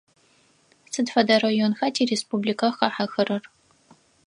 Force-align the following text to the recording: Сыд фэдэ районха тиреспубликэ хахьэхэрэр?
Сыд 0.93 1.07
фэдэ 1.13 1.35
районха 1.43 1.87
тиреспубликэ 1.95 2.67
хахьэхэрэр? 2.77 3.43